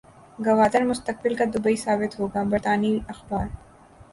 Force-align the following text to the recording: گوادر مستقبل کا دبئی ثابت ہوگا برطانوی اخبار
گوادر 0.39 0.83
مستقبل 0.83 1.35
کا 1.35 1.45
دبئی 1.53 1.75
ثابت 1.75 2.19
ہوگا 2.19 2.43
برطانوی 2.51 2.99
اخبار 3.07 3.45